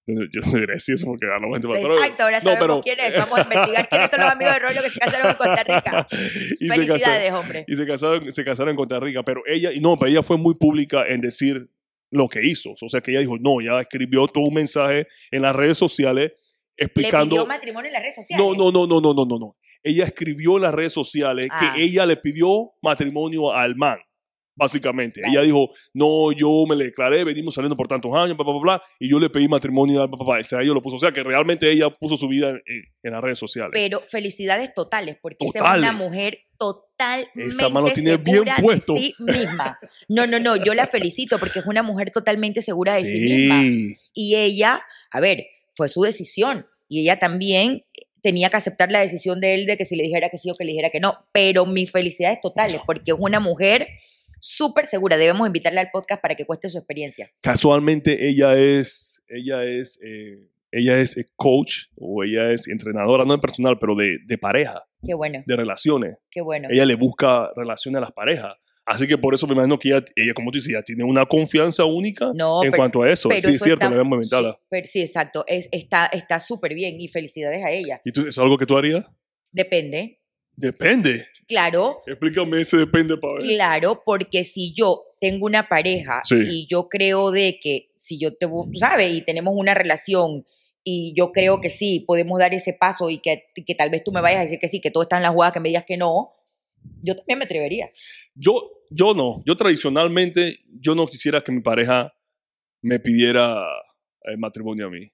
Yo, 0.08 0.16
no 0.46 0.58
diré 0.60 0.80
sí 0.80 0.94
eso 0.94 1.06
porque 1.06 1.28
a 1.28 1.36
a- 1.36 1.40
pero- 1.62 1.96
Exacto, 1.96 2.24
ahora 2.24 2.38
no, 2.40 2.44
sabemos 2.44 2.60
pero- 2.60 2.82
quién 2.82 3.00
es. 3.00 3.16
Vamos 3.16 3.40
a 3.40 3.44
investigar 3.44 3.88
quiénes 3.90 4.10
son 4.10 4.20
los 4.22 4.32
amigos 4.32 4.54
de 4.56 4.60
Rollo 4.60 4.82
que 4.84 4.90
se 4.90 5.00
casaron 5.00 5.28
en 5.32 5.36
Costa 5.38 5.64
Rica. 5.64 6.08
y, 6.60 6.66
se 6.66 6.68
casaron, 6.68 6.88
Felicidades, 6.88 7.32
hombre. 7.34 7.66
y 7.68 7.76
se 7.76 7.86
casaron, 7.86 8.34
se 8.34 8.44
casaron 8.44 8.70
en 8.72 8.76
Costa 8.78 9.00
Rica, 9.00 9.24
pero 9.24 9.42
ella, 9.48 9.70
no, 9.80 9.98
pero 9.98 10.10
ella 10.12 10.24
fue 10.24 10.38
muy 10.38 10.56
pública 10.56 11.06
en 11.08 11.22
decir 11.22 11.70
lo 12.10 12.28
que 12.28 12.46
hizo. 12.46 12.72
O 12.82 12.90
sea, 12.90 13.00
que 13.00 13.12
ella 13.12 13.20
dijo, 13.22 13.38
no, 13.40 13.62
ella 13.62 13.80
escribió 13.80 14.28
todo 14.28 14.46
un 14.46 14.56
mensaje 14.56 15.08
en 15.30 15.44
las 15.44 15.56
redes 15.56 15.78
sociales 15.78 16.32
Le 16.82 16.86
explicando... 16.86 17.30
pidió 17.36 17.46
matrimonio 17.46 17.88
en 17.88 17.94
las 17.94 18.02
redes 18.02 18.16
sociales. 18.16 18.46
No, 18.46 18.54
no, 18.54 18.72
no, 18.72 18.88
no, 18.88 19.02
no, 19.02 19.14
no, 19.14 19.26
no, 19.26 19.40
no. 19.40 19.56
Ella 19.84 20.06
escribió 20.06 20.58
en 20.58 20.64
las 20.64 20.74
redes 20.74 20.94
sociales 20.94 21.48
Ah. 21.52 21.74
que 21.76 21.84
ella 21.84 22.06
le 22.06 22.18
pidió 22.18 22.74
matrimonio 22.82 23.52
al 23.54 23.76
man, 23.76 23.98
básicamente. 24.56 25.22
Claro. 25.22 25.34
Ella 25.34 25.42
dijo, 25.44 25.70
no, 25.94 26.32
yo 26.32 26.66
me 26.68 26.76
le 26.76 26.86
declaré, 26.86 27.24
venimos 27.24 27.56
saliendo 27.56 27.76
por 27.76 27.88
tantos 27.88 28.12
años, 28.14 28.36
bla, 28.38 28.44
bla, 28.44 28.54
bla, 28.54 28.62
bla, 28.62 28.82
y 29.00 29.10
yo 29.10 29.20
le 29.20 29.30
pedí 29.30 29.48
matrimonio 29.48 30.02
al 30.02 30.10
papá. 30.10 30.40
O 30.40 30.44
sea, 30.44 30.62
ella 30.62 30.74
lo 30.74 30.82
puso. 30.82 30.98
O 30.98 31.00
sea, 31.00 31.12
que 31.12 31.24
realmente 31.24 31.70
ella 31.72 31.90
puso 31.90 32.18
su 32.18 32.28
vida 32.28 32.50
en, 32.50 32.62
en 33.04 33.12
las 33.12 33.22
redes 33.22 33.40
sociales. 33.40 33.72
Pero 33.74 34.00
felicidades 34.02 34.74
totales, 34.74 35.18
porque 35.22 35.46
esa 35.48 35.60
es 35.74 35.80
una 35.80 35.94
mujer 35.94 36.40
totalmente 36.58 37.32
Esa 37.44 37.70
mano 37.70 37.90
tiene 37.90 38.18
bien 38.18 38.38
segura 38.38 38.58
puesto. 38.62 38.94
de 38.94 39.00
sí 39.00 39.16
misma. 39.20 39.80
No, 40.10 40.28
no, 40.28 40.40
no, 40.40 40.56
yo 40.58 40.74
la 40.76 40.86
felicito 40.86 41.40
porque 41.40 41.60
es 41.60 41.66
una 41.66 41.82
mujer 41.82 42.12
totalmente 42.12 42.62
segura 42.62 42.94
de 42.94 43.02
sí, 43.02 43.08
misma. 43.20 43.62
sí, 43.62 43.96
Y 44.14 44.36
ella, 44.36 44.80
a 45.10 45.20
ver, 45.20 45.46
fue 45.74 45.90
su 45.90 46.04
decisión. 46.04 46.68
Y 46.92 47.00
ella 47.04 47.20
también 47.20 47.86
tenía 48.22 48.50
que 48.50 48.58
aceptar 48.58 48.92
la 48.92 49.00
decisión 49.00 49.40
de 49.40 49.54
él 49.54 49.66
de 49.66 49.78
que 49.78 49.86
si 49.86 49.96
le 49.96 50.04
dijera 50.04 50.28
que 50.30 50.38
sí 50.38 50.50
o 50.52 50.56
que 50.56 50.66
le 50.66 50.74
dijera 50.74 50.90
que 50.90 51.00
no. 51.00 51.26
Pero 51.32 51.66
mis 51.66 51.90
felicidades 51.90 52.42
totales, 52.42 52.82
porque 52.86 53.12
es 53.12 53.18
una 53.18 53.40
mujer 53.40 53.88
súper 54.42 54.86
segura. 54.86 55.16
Debemos 55.16 55.48
invitarla 55.48 55.80
al 55.80 55.90
podcast 55.90 56.22
para 56.22 56.36
que 56.36 56.46
cueste 56.46 56.70
su 56.70 56.78
experiencia. 56.80 57.32
casualmente 57.40 58.28
ella 58.28 58.58
es, 58.58 59.24
ella 59.30 59.64
es, 59.64 60.00
eh, 60.04 60.50
ella 60.70 61.00
es 61.00 61.16
eh, 61.16 61.24
coach 61.38 61.86
o 61.96 62.26
ella 62.26 62.52
es 62.52 62.68
entrenadora, 62.68 63.24
no 63.24 63.36
en 63.36 63.40
personal, 63.40 63.80
pero 63.80 63.96
de, 63.96 64.18
de 64.28 64.38
pareja, 64.38 64.84
Qué 65.06 65.14
bueno, 65.14 65.44
de 65.46 65.56
relaciones. 65.56 66.18
qué 66.30 66.42
bueno. 66.42 66.68
ella 66.70 66.86
le 66.86 66.96
busca 66.96 67.52
relaciones 67.56 68.00
a 68.00 68.02
las 68.02 68.12
parejas. 68.12 68.54
Así 68.92 69.08
que 69.08 69.18
por 69.18 69.34
eso 69.34 69.48
me 69.48 69.54
imagino 69.54 69.78
que 69.80 69.90
ella, 69.90 70.04
ella 70.16 70.34
como 70.34 70.52
tú 70.52 70.60
ella 70.68 70.82
tiene 70.84 71.04
una 71.04 71.26
confianza 71.26 71.86
única 71.86 72.32
No, 72.34 72.64
en 72.64 72.72
pero- 72.72 72.82
cuanto 72.82 73.02
a 73.04 73.12
eso. 73.12 73.30
Sí, 73.30 73.38
es 73.38 73.46
eso 73.46 73.64
cierto, 73.64 73.74
está- 73.86 73.90
le 73.90 73.96
debemos 73.96 74.16
inventarla. 74.16 74.60
Sí, 74.72 74.82
sí, 74.88 75.02
exacto. 75.02 75.44
Es, 75.48 75.68
está 75.72 76.08
está 76.08 76.40
súper 76.40 76.74
bien 76.74 77.00
y 77.00 77.08
felicidades 77.08 77.64
a 77.64 77.72
ella. 77.72 78.02
¿Y 78.06 78.12
tú, 78.12 78.28
es 78.28 78.38
algo 78.38 78.58
que 78.58 78.66
tú 78.66 78.78
harías? 78.78 79.06
Depende. 79.52 80.20
Depende. 80.56 81.28
Claro, 81.48 82.02
Explícame 82.06 82.62
ese 82.62 82.78
depende 82.78 83.18
para 83.18 83.34
ver. 83.36 83.44
claro, 83.44 84.04
porque 84.06 84.44
si 84.44 84.74
yo 84.74 85.04
tengo 85.20 85.46
una 85.46 85.68
pareja 85.68 86.22
Sí. 86.24 86.36
y 86.50 86.68
yo 86.68 86.88
creo 86.90 87.32
de 87.32 87.60
que 87.62 87.90
si 88.00 88.20
yo 88.20 88.36
te, 88.36 88.48
¿sabes? 88.76 89.14
Y 89.14 89.22
tenemos 89.22 89.54
una 89.56 89.74
relación 89.74 90.46
y 90.84 91.14
yo 91.16 91.32
creo 91.32 91.62
que 91.62 91.70
sí, 91.70 92.04
podemos 92.08 92.40
dar 92.40 92.54
ese 92.54 92.74
paso 92.74 93.10
y 93.10 93.20
que, 93.20 93.46
que 93.66 93.76
tal 93.76 93.90
vez 93.90 94.04
tú 94.04 94.12
me 94.12 94.22
vayas 94.22 94.40
a 94.40 94.44
decir 94.44 94.60
que 94.60 94.68
sí, 94.68 94.82
que 94.82 94.92
todo 94.92 95.04
está 95.04 95.18
en 95.18 95.24
la 95.24 95.30
jugada, 95.32 95.52
que 95.54 95.60
me 95.60 95.70
digas 95.70 95.84
que 95.86 95.98
no, 95.98 96.32
yo 97.04 97.16
también 97.16 97.40
me 97.40 97.46
atrevería. 97.46 97.90
Yo, 98.36 98.72
yo 98.92 99.14
no. 99.14 99.42
Yo 99.46 99.56
tradicionalmente, 99.56 100.60
yo 100.80 100.94
no 100.96 101.08
quisiera 101.08 101.42
que 101.42 101.52
mi 101.52 101.62
pareja 101.62 102.14
me 102.84 103.00
pidiera 103.00 103.64
el 104.24 104.38
matrimonio 104.38 104.88
a 104.88 104.90
mí. 104.90 105.12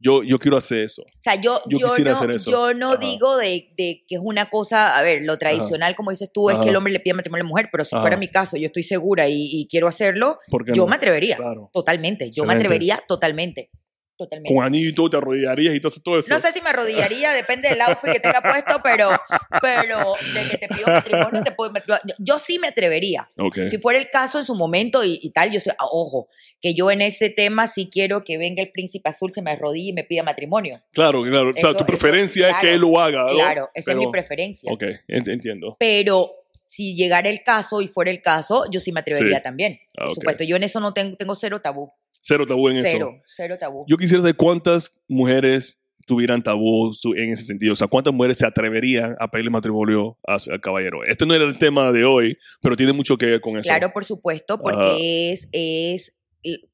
Yo, 0.00 0.22
yo 0.22 0.38
quiero 0.38 0.56
hacer 0.58 0.80
eso. 0.80 1.02
O 1.02 1.22
sea, 1.22 1.36
yo, 1.36 1.62
Yo 1.66 1.78
yo, 1.78 1.86
quisiera 1.88 2.10
no, 2.10 2.16
hacer 2.18 2.30
eso. 2.32 2.50
yo 2.50 2.74
no 2.74 2.92
Ajá. 2.92 2.98
digo 2.98 3.36
de, 3.38 3.72
de 3.76 4.04
que 4.06 4.16
es 4.16 4.20
una 4.22 4.50
cosa, 4.50 4.98
a 4.98 5.02
ver, 5.02 5.22
lo 5.22 5.38
tradicional, 5.38 5.94
como 5.94 6.10
dices 6.10 6.30
tú, 6.32 6.50
es 6.50 6.58
que 6.58 6.68
el 6.68 6.76
hombre 6.76 6.92
le 6.92 7.00
pide 7.00 7.14
matrimonio 7.14 7.42
a 7.42 7.44
la 7.44 7.48
mujer, 7.48 7.68
pero 7.72 7.84
si 7.84 7.96
fuera 7.96 8.16
mi 8.16 8.28
caso, 8.28 8.56
yo 8.58 8.66
estoy 8.66 8.82
segura 8.82 9.28
y, 9.28 9.48
y 9.50 9.66
quiero 9.68 9.86
hacerlo, 9.88 10.40
¿Por 10.50 10.64
qué 10.64 10.72
yo 10.74 10.82
no? 10.82 10.88
me 10.88 10.96
atrevería. 10.96 11.36
Claro. 11.36 11.70
Totalmente, 11.72 12.30
yo 12.30 12.44
me 12.44 12.54
atrevería 12.54 13.02
totalmente. 13.08 13.70
Totalmente. 14.16 14.54
Con 14.54 14.64
anillo 14.64 15.08
te 15.10 15.16
arrodillarías 15.16 15.74
y 15.74 15.80
todo, 15.80 15.92
todo 16.04 16.18
eso. 16.20 16.32
No 16.32 16.40
sé 16.40 16.52
si 16.52 16.60
me 16.60 16.70
arrodillaría, 16.70 17.32
depende 17.32 17.68
del 17.68 17.80
outfit 17.80 18.12
que 18.12 18.20
tenga 18.20 18.40
puesto, 18.40 18.80
pero, 18.82 19.10
pero 19.60 20.14
de 20.34 20.48
que 20.50 20.58
te 20.58 20.68
pido 20.68 20.86
matrimonio, 20.86 21.42
te 21.42 21.50
puedo 21.52 21.72
matrimonio. 21.72 22.14
Yo 22.18 22.38
sí 22.38 22.58
me 22.58 22.68
atrevería. 22.68 23.26
Ok. 23.38 23.58
Si 23.68 23.78
fuera 23.78 23.98
el 23.98 24.10
caso 24.10 24.38
en 24.38 24.46
su 24.46 24.54
momento 24.54 25.02
y, 25.04 25.18
y 25.22 25.30
tal, 25.30 25.50
yo 25.50 25.58
sé, 25.60 25.70
ah, 25.78 25.86
ojo, 25.90 26.28
que 26.60 26.74
yo 26.74 26.90
en 26.90 27.00
ese 27.02 27.28
tema 27.30 27.66
sí 27.66 27.88
quiero 27.92 28.20
que 28.22 28.38
venga 28.38 28.62
el 28.62 28.70
príncipe 28.70 29.08
azul, 29.08 29.32
se 29.32 29.42
me 29.42 29.50
arrodille 29.50 29.90
y 29.90 29.92
me 29.92 30.04
pida 30.04 30.22
matrimonio. 30.22 30.80
Claro, 30.92 31.22
claro. 31.22 31.50
o 31.50 31.52
sea, 31.54 31.70
tu 31.72 31.78
eso, 31.78 31.86
preferencia 31.86 32.50
es 32.50 32.56
que 32.60 32.72
él 32.74 32.80
lo 32.80 33.00
haga. 33.00 33.22
¿no? 33.22 33.34
Claro, 33.34 33.68
esa 33.74 33.90
es 33.92 33.96
mi 33.96 34.10
preferencia. 34.10 34.72
Ok, 34.72 34.82
ent- 35.08 35.32
entiendo. 35.32 35.76
Pero 35.80 36.32
si 36.66 36.94
llegara 36.96 37.28
el 37.28 37.42
caso 37.42 37.80
y 37.82 37.88
fuera 37.88 38.10
el 38.10 38.22
caso, 38.22 38.64
yo 38.70 38.80
sí 38.80 38.92
me 38.92 39.00
atrevería 39.00 39.38
Sí. 39.38 39.42
también. 39.42 39.80
Ah, 39.98 40.04
Por 40.06 40.14
supuesto, 40.14 40.44
yo 40.44 40.56
en 40.56 40.62
eso 40.64 40.80
no 40.80 40.92
tengo, 40.94 41.16
tengo 41.16 41.34
cero 41.34 41.60
tabú. 41.60 41.92
Cero 42.26 42.46
tabú 42.46 42.70
en 42.70 42.80
cero, 42.80 43.10
eso. 43.10 43.22
cero 43.26 43.56
tabú. 43.60 43.84
Yo 43.86 43.98
quisiera 43.98 44.22
saber 44.22 44.36
cuántas 44.36 44.98
mujeres 45.06 45.78
tuvieran 46.06 46.42
tabú 46.42 46.90
en 47.16 47.32
ese 47.32 47.44
sentido. 47.44 47.74
O 47.74 47.76
sea, 47.76 47.86
cuántas 47.86 48.14
mujeres 48.14 48.38
se 48.38 48.46
atreverían 48.46 49.14
a 49.20 49.30
pedirle 49.30 49.50
matrimonio 49.50 50.18
al 50.26 50.60
caballero. 50.62 51.04
Este 51.04 51.26
no 51.26 51.34
era 51.34 51.44
el 51.44 51.58
tema 51.58 51.92
de 51.92 52.06
hoy, 52.06 52.38
pero 52.62 52.76
tiene 52.76 52.94
mucho 52.94 53.18
que 53.18 53.26
ver 53.26 53.40
con 53.42 53.58
eso. 53.58 53.64
Claro, 53.64 53.92
por 53.92 54.06
supuesto, 54.06 54.58
porque 54.58 54.80
Ajá. 54.80 54.96
es, 54.98 55.48
es, 55.52 56.16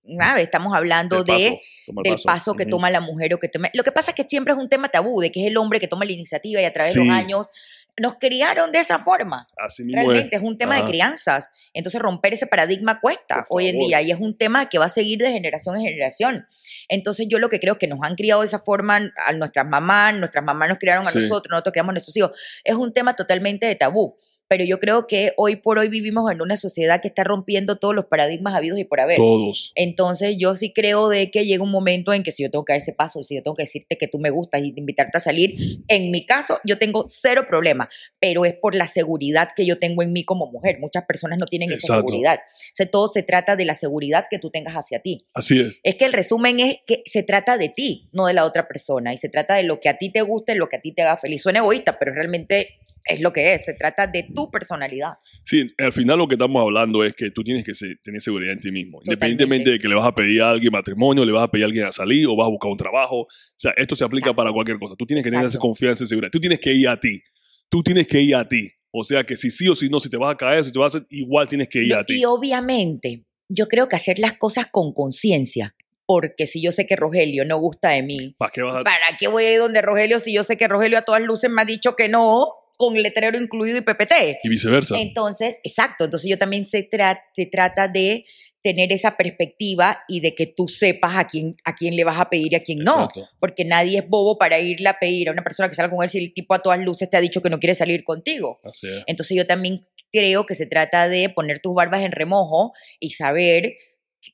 nada, 0.04 0.40
estamos 0.40 0.74
hablando 0.74 1.22
Del 1.22 1.36
de 1.36 1.50
paso, 1.86 2.02
del 2.04 2.16
paso, 2.24 2.54
que 2.54 2.64
Ujú. 2.64 2.70
toma 2.70 2.90
la 2.90 3.00
mujer 3.00 3.34
o 3.34 3.38
que 3.38 3.48
toma. 3.48 3.70
Lo 3.74 3.84
que 3.84 3.92
pasa 3.92 4.10
es 4.10 4.14
que 4.16 4.24
siempre 4.24 4.52
es 4.52 4.58
un 4.58 4.68
tema 4.68 4.88
tabú, 4.88 5.20
de 5.20 5.30
que 5.30 5.40
es 5.42 5.46
el 5.46 5.56
hombre 5.56 5.80
que 5.80 5.88
toma 5.88 6.04
la 6.04 6.12
iniciativa 6.12 6.60
y 6.60 6.64
a 6.64 6.72
través 6.72 6.94
de 6.94 7.00
Sí. 7.02 7.06
los 7.08 7.16
años 7.16 7.50
nos 7.98 8.14
criaron 8.14 8.72
de 8.72 8.78
esa 8.78 8.98
forma. 8.98 9.46
Así 9.58 9.82
mismo 9.84 10.00
Realmente 10.02 10.36
es. 10.36 10.42
es 10.42 10.48
un 10.48 10.56
tema 10.56 10.76
Ajá. 10.76 10.84
de 10.84 10.90
crianzas. 10.90 11.50
Entonces 11.74 12.00
romper 12.00 12.32
ese 12.34 12.46
paradigma 12.46 13.00
cuesta 13.00 13.44
hoy 13.48 13.66
en 13.68 13.78
día 13.78 14.00
y 14.00 14.10
es 14.10 14.18
un 14.18 14.36
tema 14.38 14.68
que 14.68 14.78
va 14.78 14.86
a 14.86 14.88
seguir 14.88 15.18
de 15.18 15.30
generación 15.30 15.76
en 15.76 15.82
generación. 15.82 16.46
Entonces 16.88 17.26
yo 17.28 17.38
lo 17.38 17.48
que 17.48 17.60
creo 17.60 17.74
es 17.74 17.78
que 17.78 17.86
nos 17.88 17.98
han 18.02 18.14
criado 18.16 18.40
de 18.40 18.46
esa 18.46 18.60
forma 18.60 19.00
a 19.26 19.32
nuestras 19.32 19.66
mamás, 19.66 20.14
nuestras 20.14 20.44
mamás 20.44 20.68
nos 20.68 20.78
criaron 20.78 21.06
a 21.06 21.10
Sí. 21.10 21.18
nosotros, 21.18 21.50
nosotros 21.50 21.72
criamos 21.72 21.90
a 21.90 21.92
nuestros 21.94 22.16
hijos. 22.16 22.30
Es 22.64 22.74
un 22.74 22.92
tema 22.92 23.14
totalmente 23.16 23.66
de 23.66 23.74
tabú. 23.74 24.16
Pero 24.50 24.64
yo 24.64 24.80
creo 24.80 25.06
que 25.06 25.32
hoy 25.36 25.54
por 25.54 25.78
hoy 25.78 25.86
vivimos 25.86 26.28
en 26.32 26.42
una 26.42 26.56
sociedad 26.56 27.00
que 27.00 27.06
está 27.06 27.22
rompiendo 27.22 27.76
todos 27.76 27.94
los 27.94 28.06
paradigmas 28.06 28.52
habidos 28.52 28.80
y 28.80 28.84
por 28.84 28.98
haber. 28.98 29.16
Todos. 29.16 29.70
Entonces 29.76 30.38
yo 30.40 30.56
sí 30.56 30.72
creo 30.72 31.08
de 31.08 31.30
que 31.30 31.46
llega 31.46 31.62
un 31.62 31.70
momento 31.70 32.12
en 32.12 32.24
que 32.24 32.32
si 32.32 32.42
yo 32.42 32.50
tengo 32.50 32.64
que 32.64 32.72
dar 32.72 32.78
ese 32.78 32.92
paso, 32.92 33.22
si 33.22 33.36
yo 33.36 33.44
tengo 33.44 33.54
que 33.54 33.62
decirte 33.62 33.96
que 33.96 34.08
tú 34.08 34.18
me 34.18 34.30
gustas 34.30 34.60
y 34.62 34.74
invitarte 34.74 35.18
a 35.18 35.20
salir, 35.20 35.84
en 35.86 36.10
mi 36.10 36.26
caso 36.26 36.58
yo 36.64 36.78
tengo 36.78 37.04
cero 37.06 37.44
problema, 37.48 37.88
pero 38.18 38.44
es 38.44 38.56
por 38.56 38.74
la 38.74 38.88
seguridad 38.88 39.50
que 39.54 39.64
yo 39.64 39.78
tengo 39.78 40.02
en 40.02 40.12
mí 40.12 40.24
como 40.24 40.50
mujer. 40.50 40.80
Muchas 40.80 41.04
personas 41.04 41.38
no 41.38 41.46
tienen 41.46 41.70
esa 41.70 41.98
seguridad. 41.98 42.40
O 42.40 42.74
sea, 42.74 42.90
todo 42.90 43.06
se 43.06 43.22
trata 43.22 43.54
de 43.54 43.64
la 43.64 43.74
seguridad 43.74 44.24
que 44.28 44.40
tú 44.40 44.50
tengas 44.50 44.74
hacia 44.74 44.98
ti. 44.98 45.26
Así 45.32 45.60
es. 45.60 45.78
Es 45.84 45.94
que 45.94 46.06
el 46.06 46.12
resumen 46.12 46.58
es 46.58 46.78
que 46.88 47.04
se 47.06 47.22
trata 47.22 47.56
de 47.56 47.68
ti, 47.68 48.08
no 48.10 48.26
de 48.26 48.34
la 48.34 48.44
otra 48.44 48.66
persona, 48.66 49.14
y 49.14 49.16
se 49.16 49.28
trata 49.28 49.54
de 49.54 49.62
lo 49.62 49.78
que 49.78 49.88
a 49.88 49.96
ti 49.96 50.10
te 50.10 50.22
guste, 50.22 50.56
lo 50.56 50.68
que 50.68 50.74
a 50.74 50.80
ti 50.80 50.90
te 50.90 51.02
haga 51.02 51.16
feliz. 51.18 51.40
Suena 51.40 51.60
egoísta, 51.60 52.00
pero 52.00 52.12
realmente 52.12 52.79
es 53.04 53.20
lo 53.20 53.32
que 53.32 53.54
es. 53.54 53.64
Se 53.64 53.74
trata 53.74 54.06
de 54.06 54.28
tu 54.34 54.50
personalidad. 54.50 55.10
Sí, 55.42 55.72
al 55.78 55.92
final 55.92 56.18
lo 56.18 56.28
que 56.28 56.34
estamos 56.34 56.60
hablando 56.62 57.04
es 57.04 57.14
que 57.14 57.30
tú 57.30 57.42
tienes 57.42 57.64
que 57.64 57.72
tener 58.02 58.20
seguridad 58.20 58.52
en 58.52 58.60
ti 58.60 58.70
mismo. 58.70 58.98
Totalmente. 58.98 59.26
Independientemente 59.26 59.70
de 59.70 59.78
que 59.78 59.88
le 59.88 59.94
vas 59.94 60.06
a 60.06 60.14
pedir 60.14 60.42
a 60.42 60.50
alguien 60.50 60.72
matrimonio, 60.72 61.24
le 61.24 61.32
vas 61.32 61.44
a 61.44 61.50
pedir 61.50 61.64
a 61.64 61.66
alguien 61.66 61.84
a 61.86 61.92
salir 61.92 62.26
o 62.26 62.36
vas 62.36 62.46
a 62.46 62.50
buscar 62.50 62.70
un 62.70 62.76
trabajo. 62.76 63.20
O 63.20 63.26
sea, 63.56 63.72
esto 63.76 63.96
se 63.96 64.04
aplica 64.04 64.26
Exacto. 64.26 64.36
para 64.36 64.52
cualquier 64.52 64.78
cosa. 64.78 64.94
Tú 64.96 65.06
tienes 65.06 65.24
que 65.24 65.30
tener 65.30 65.44
esa 65.44 65.56
Exacto. 65.56 65.66
confianza 65.68 66.04
y 66.04 66.06
seguridad. 66.06 66.30
Tú 66.30 66.40
tienes 66.40 66.60
que 66.60 66.72
ir 66.72 66.88
a 66.88 66.98
ti. 66.98 67.22
Tú 67.68 67.82
tienes 67.82 68.06
que 68.06 68.20
ir 68.20 68.34
a 68.34 68.46
ti. 68.46 68.70
O 68.92 69.04
sea, 69.04 69.22
que 69.24 69.36
si 69.36 69.50
sí 69.50 69.68
o 69.68 69.76
si 69.76 69.88
no, 69.88 70.00
si 70.00 70.10
te 70.10 70.16
vas 70.16 70.34
a 70.34 70.36
caer, 70.36 70.64
si 70.64 70.72
te 70.72 70.78
vas 70.78 70.94
a 70.94 70.98
hacer, 70.98 71.08
igual 71.10 71.46
tienes 71.46 71.68
que 71.68 71.84
ir 71.84 71.94
a 71.94 72.04
ti. 72.04 72.18
Y 72.20 72.24
obviamente, 72.24 73.24
yo 73.48 73.68
creo 73.68 73.88
que 73.88 73.96
hacer 73.96 74.18
las 74.18 74.32
cosas 74.34 74.66
con 74.66 74.92
conciencia, 74.92 75.76
porque 76.06 76.48
si 76.48 76.60
yo 76.60 76.72
sé 76.72 76.86
que 76.86 76.96
Rogelio 76.96 77.44
no 77.44 77.58
gusta 77.58 77.90
de 77.90 78.02
mí, 78.02 78.34
¿Para 78.36 78.50
qué 78.50 78.62
vas 78.62 78.76
a...? 78.76 78.82
¿para 78.82 79.16
qué 79.18 79.28
voy 79.28 79.44
a 79.44 79.52
ir 79.52 79.58
donde 79.60 79.80
Rogelio 79.80 80.18
si 80.18 80.34
yo 80.34 80.42
sé 80.42 80.56
que 80.56 80.66
Rogelio 80.66 80.98
a 80.98 81.02
todas 81.02 81.22
luces 81.22 81.48
me 81.50 81.62
ha 81.62 81.64
dicho 81.64 81.94
que 81.94 82.08
no, 82.08 82.48
con 82.80 82.94
letrero 83.00 83.38
incluido 83.38 83.76
y 83.76 83.82
PPT? 83.82 84.38
Y 84.42 84.48
viceversa. 84.48 84.98
Entonces, 84.98 85.60
exacto, 85.62 86.04
entonces 86.06 86.30
yo 86.30 86.38
también 86.38 86.64
se, 86.64 86.88
tra- 86.88 87.20
se 87.34 87.44
trata 87.44 87.86
de 87.88 88.24
tener 88.62 88.90
esa 88.92 89.16
perspectiva 89.16 90.02
y 90.08 90.20
de 90.20 90.34
que 90.34 90.46
tú 90.46 90.66
sepas 90.68 91.16
a 91.16 91.26
quién, 91.26 91.54
a 91.64 91.74
quién 91.74 91.94
le 91.96 92.04
vas 92.04 92.18
a 92.18 92.28
pedir 92.30 92.52
y 92.52 92.56
a 92.56 92.60
quién 92.62 92.78
no. 92.80 93.08
Porque 93.38 93.64
nadie 93.64 93.98
es 93.98 94.08
bobo 94.08 94.38
para 94.38 94.58
irle 94.58 94.88
a 94.88 94.98
pedir 94.98 95.28
a 95.28 95.32
una 95.32 95.42
persona 95.44 95.68
que 95.68 95.74
salga 95.74 95.94
con 95.94 96.02
él 96.04 96.10
si 96.10 96.18
el 96.18 96.32
tipo 96.34 96.54
a 96.54 96.58
todas 96.58 96.78
luces 96.80 97.08
te 97.10 97.16
ha 97.16 97.20
dicho 97.20 97.40
que 97.42 97.50
no 97.50 97.58
quiere 97.58 97.74
salir 97.74 98.02
contigo. 98.04 98.60
Así 98.64 98.86
es. 98.88 99.02
Entonces 99.06 99.36
yo 99.36 99.46
también 99.46 99.80
creo 100.12 100.44
que 100.46 100.54
se 100.54 100.66
trata 100.66 101.08
de 101.08 101.28
poner 101.30 101.60
tus 101.60 101.74
barbas 101.74 102.02
en 102.02 102.12
remojo 102.12 102.72
y 102.98 103.10
saber 103.10 103.74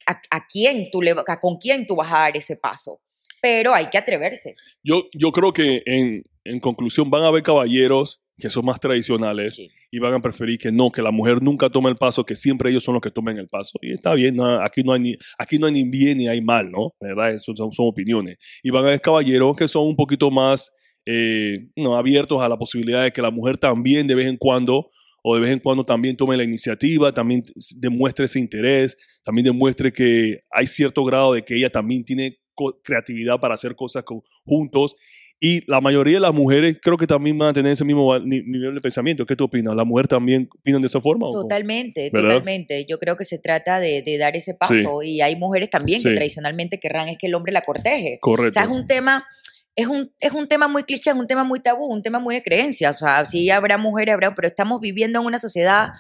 a, 0.06 0.20
a 0.30 0.46
quién 0.46 0.88
tú 0.90 1.02
le, 1.02 1.12
a 1.12 1.38
con 1.40 1.56
quién 1.58 1.86
tú 1.86 1.94
vas 1.96 2.08
a 2.12 2.18
dar 2.20 2.36
ese 2.36 2.56
paso. 2.56 3.00
Pero 3.42 3.74
hay 3.74 3.86
que 3.90 3.98
atreverse. 3.98 4.56
Yo, 4.82 5.04
yo 5.12 5.30
creo 5.30 5.52
que 5.52 5.82
en, 5.86 6.24
en 6.44 6.58
conclusión 6.58 7.10
van 7.10 7.22
a 7.22 7.28
haber 7.28 7.42
caballeros 7.44 8.22
que 8.38 8.50
son 8.50 8.64
más 8.66 8.78
tradicionales 8.78 9.54
Sí. 9.54 9.70
y 9.90 9.98
van 9.98 10.14
a 10.14 10.20
preferir 10.20 10.58
que 10.58 10.70
no, 10.70 10.90
que 10.90 11.02
la 11.02 11.10
mujer 11.10 11.42
nunca 11.42 11.70
tome 11.70 11.88
el 11.88 11.96
paso, 11.96 12.24
que 12.24 12.36
siempre 12.36 12.70
ellos 12.70 12.84
son 12.84 12.94
los 12.94 13.00
que 13.00 13.10
tomen 13.10 13.38
el 13.38 13.48
paso. 13.48 13.78
Y 13.80 13.92
está 13.92 14.14
bien, 14.14 14.36
no, 14.36 14.62
aquí, 14.62 14.82
no 14.82 14.92
hay 14.92 15.00
ni, 15.00 15.16
aquí 15.38 15.58
no 15.58 15.66
hay 15.66 15.72
ni 15.72 15.84
bien 15.88 16.18
ni 16.18 16.28
hay 16.28 16.40
mal, 16.40 16.70
¿no? 16.70 16.94
¿Verdad? 17.00 17.32
Eso 17.32 17.54
son, 17.56 17.72
son 17.72 17.86
opiniones. 17.88 18.36
Y 18.62 18.70
van 18.70 18.84
a 18.84 18.88
haber 18.88 19.00
caballeros 19.00 19.56
que 19.56 19.68
son 19.68 19.86
un 19.86 19.96
poquito 19.96 20.30
más 20.30 20.70
eh, 21.06 21.68
no, 21.76 21.96
abiertos 21.96 22.42
a 22.42 22.48
la 22.48 22.58
posibilidad 22.58 23.04
de 23.04 23.12
que 23.12 23.22
la 23.22 23.30
mujer 23.30 23.56
también 23.56 24.06
de 24.06 24.16
vez 24.16 24.26
en 24.26 24.36
cuando 24.36 24.86
o 25.22 25.34
de 25.34 25.40
vez 25.40 25.50
en 25.50 25.58
cuando 25.60 25.84
también 25.84 26.16
tome 26.16 26.36
la 26.36 26.44
iniciativa, 26.44 27.12
también 27.12 27.42
demuestre 27.76 28.26
ese 28.26 28.38
interés, 28.38 28.96
también 29.24 29.44
demuestre 29.44 29.92
que 29.92 30.40
hay 30.50 30.66
cierto 30.66 31.04
grado 31.04 31.32
de 31.34 31.44
que 31.44 31.56
ella 31.56 31.70
también 31.70 32.04
tiene 32.04 32.38
creatividad 32.82 33.38
para 33.40 33.54
hacer 33.54 33.74
cosas 33.74 34.04
juntos. 34.44 34.96
Y 35.38 35.70
la 35.70 35.82
mayoría 35.82 36.14
de 36.14 36.20
las 36.20 36.32
mujeres 36.32 36.78
creo 36.80 36.96
que 36.96 37.06
también 37.06 37.36
van 37.36 37.50
a 37.50 37.52
tener 37.52 37.72
ese 37.72 37.84
mismo 37.84 38.18
nivel 38.18 38.74
de 38.74 38.80
pensamiento. 38.80 39.26
¿Qué 39.26 39.36
tú 39.36 39.44
opinas? 39.44 39.74
¿La 39.74 39.84
mujer 39.84 40.08
también 40.08 40.48
opinan 40.58 40.80
de 40.80 40.86
esa 40.86 41.00
forma? 41.00 41.28
Totalmente, 41.30 42.08
¿Verdad? 42.10 42.30
totalmente. 42.30 42.86
Yo 42.88 42.98
creo 42.98 43.16
que 43.16 43.24
se 43.24 43.38
trata 43.38 43.78
de, 43.78 44.00
de 44.00 44.16
dar 44.16 44.34
ese 44.34 44.54
paso 44.54 45.02
y 45.02 45.20
hay 45.20 45.36
mujeres 45.36 45.68
también 45.68 46.02
que 46.02 46.14
tradicionalmente 46.14 46.80
querrán 46.80 47.08
es 47.08 47.18
que 47.18 47.26
el 47.26 47.34
hombre 47.34 47.52
la 47.52 47.60
corteje. 47.60 48.18
Correcto. 48.20 48.48
O 48.48 48.52
sea, 48.52 48.62
es 48.62 48.70
un 48.70 48.86
tema, 48.86 49.26
es 49.74 49.86
un, 49.88 50.10
es 50.20 50.32
un 50.32 50.48
tema 50.48 50.68
muy 50.68 50.84
cliché, 50.84 51.10
es 51.10 51.16
un 51.16 51.26
tema 51.26 51.44
muy 51.44 51.60
tabú, 51.60 51.84
un 51.84 52.02
tema 52.02 52.18
muy 52.18 52.36
de 52.36 52.42
creencia. 52.42 52.88
O 52.88 52.94
sea, 52.94 53.24
sí 53.26 53.50
habrá 53.50 53.76
mujeres, 53.76 54.14
habrá, 54.14 54.34
pero 54.34 54.48
estamos 54.48 54.80
viviendo 54.80 55.20
en 55.20 55.26
una 55.26 55.38
sociedad 55.38 55.90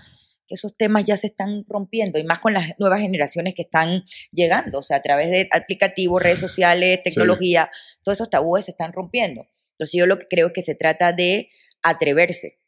que 0.46 0.54
esos 0.54 0.76
temas 0.76 1.04
ya 1.04 1.16
se 1.16 1.26
están 1.26 1.64
rompiendo 1.68 2.18
y 2.18 2.24
más 2.24 2.38
con 2.38 2.52
las 2.52 2.78
nuevas 2.78 3.00
generaciones 3.00 3.54
que 3.54 3.62
están 3.62 4.04
llegando, 4.32 4.78
o 4.78 4.82
sea, 4.82 4.98
a 4.98 5.02
través 5.02 5.30
de 5.30 5.48
aplicativos, 5.52 6.22
redes 6.22 6.38
sociales, 6.38 7.00
tecnología, 7.02 7.70
todos 8.02 8.16
esos 8.18 8.30
tabúes 8.30 8.64
se 8.66 8.70
están 8.70 8.92
rompiendo. 8.92 9.46
Entonces 9.72 9.98
yo 9.98 10.06
lo 10.06 10.18
que 10.18 10.26
creo 10.28 10.46
es 10.48 10.52
que 10.52 10.62
se 10.62 10.74
trata 10.74 11.12
de 11.12 11.50
atreverse, 11.82 12.58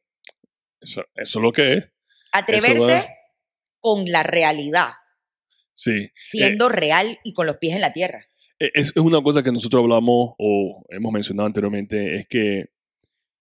Eso, 0.80 1.02
eso 1.14 1.38
es 1.38 1.42
lo 1.42 1.52
que 1.52 1.73
es. 1.75 1.85
atreverse 2.32 3.08
con 3.80 4.04
la 4.11 4.23
realidad, 4.23 4.90
Sí. 5.73 6.11
siendo 6.14 6.68
real 6.68 7.18
y 7.23 7.32
con 7.32 7.47
los 7.47 7.56
pies 7.58 7.75
en 7.76 7.80
la 7.80 7.92
tierra. 7.92 8.26
Eh, 8.58 8.70
Es, 8.75 8.88
es 8.88 8.97
una 9.02 9.23
cosa 9.23 9.42
que 9.42 9.52
nosotros 9.52 9.80
hablamos 9.82 10.35
o 10.38 10.85
hemos 10.90 11.12
mencionado 11.12 11.47
anteriormente, 11.47 12.16
es 12.16 12.26
que 12.26 12.66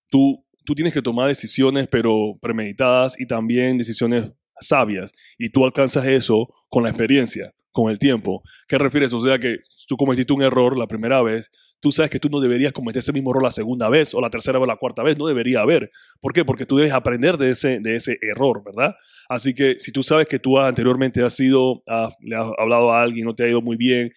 tú, 0.10 0.46
tú 0.67 0.75
tienes 0.75 0.93
que 0.93 1.01
tomar 1.01 1.29
decisiones, 1.29 1.88
pero 1.89 2.38
premeditadas 2.41 3.17
y 3.17 3.25
también 3.25 3.77
decisiones 3.77 4.33
sabias. 4.59 5.13
Y 5.38 5.50
tú 5.50 5.63
alcanzas 5.65 6.05
eso 6.05 6.50
con 6.67 6.83
la 6.83 6.89
experiencia, 6.89 7.53
con 7.71 7.89
el 7.89 8.00
tiempo. 8.00 8.41
¿Qué 8.67 8.77
refieres? 8.77 9.13
O 9.13 9.21
sea 9.21 9.39
que 9.39 9.59
tú 9.88 9.95
cometiste 9.95 10.33
un 10.33 10.41
error 10.43 10.77
la 10.77 10.88
primera 10.88 11.21
vez, 11.21 11.50
tú 11.79 11.93
sabes 11.93 12.12
que 12.12 12.19
tú 12.19 12.27
no 12.27 12.41
deberías 12.41 12.74
cometer 12.74 13.00
ese 13.00 13.13
mismo 13.13 13.31
error 13.31 13.43
la 13.43 13.51
segunda 13.51 13.88
vez 13.88 14.13
o 14.13 14.19
la 14.19 14.29
tercera 14.29 14.59
o 14.59 14.65
la 14.65 14.75
cuarta 14.75 15.03
vez, 15.03 15.17
no 15.17 15.25
debería 15.27 15.62
haber. 15.62 15.89
¿Por 16.19 16.33
qué? 16.33 16.43
Porque 16.43 16.65
tú 16.65 16.75
debes 16.75 16.91
aprender 16.91 17.38
de 17.38 17.51
ese, 17.51 17.79
de 17.79 17.95
ese 17.95 18.17
error, 18.21 18.62
¿verdad? 18.65 18.93
Así 19.29 19.53
que 19.53 19.79
si 19.79 19.93
tú 19.93 20.03
sabes 20.03 20.27
que 20.27 20.38
tú 20.39 20.59
anteriormente 20.59 21.24
has 21.24 21.33
sido, 21.33 21.81
has- 21.88 22.13
le 22.19 22.36
has 22.36 22.47
hablado 22.57 22.91
a 22.91 23.01
alguien, 23.01 23.25
no 23.25 23.33
te 23.36 23.43
ha 23.45 23.47
ido 23.47 23.62
muy 23.62 23.77
bien, 23.77 24.12